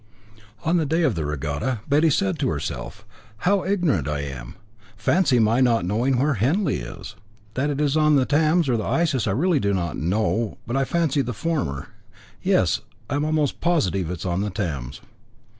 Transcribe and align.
On 0.63 0.77
the 0.77 0.85
day 0.87 1.03
of 1.03 1.13
the 1.13 1.27
regatta 1.27 1.81
Betty 1.87 2.09
said 2.09 2.39
to 2.39 2.49
herself; 2.49 3.05
"How 3.45 3.63
ignorant 3.63 4.07
I 4.07 4.21
am! 4.21 4.55
Fancy 4.97 5.37
my 5.37 5.61
not 5.61 5.85
knowing 5.85 6.17
where 6.17 6.33
Henley 6.33 6.77
is! 6.77 7.13
That 7.53 7.69
it 7.69 7.79
is 7.79 7.95
on 7.95 8.15
the 8.15 8.25
Thames 8.25 8.67
or 8.67 8.81
Isis 8.83 9.27
I 9.27 9.31
really 9.31 9.59
do 9.59 9.75
not 9.75 9.97
know, 9.97 10.57
but 10.65 10.75
I 10.75 10.85
fancy 10.85 11.19
on 11.19 11.27
the 11.27 11.33
former 11.33 11.89
yes, 12.41 12.81
I 13.11 13.15
am 13.15 13.25
almost 13.25 13.61
positive 13.61 14.09
it 14.09 14.17
is 14.17 14.25
on 14.25 14.41
the 14.41 14.49
Thames. 14.49 15.01